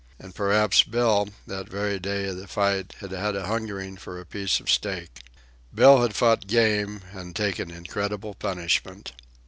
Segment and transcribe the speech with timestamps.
[0.17, 4.25] And perhaps Bill, that very day of the fight, had had a hungering for a
[4.25, 5.19] piece of steak.
[5.75, 9.11] Bill had fought game and taken incredible punishment.